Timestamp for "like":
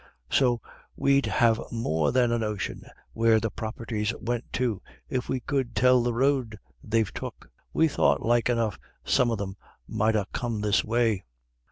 8.25-8.49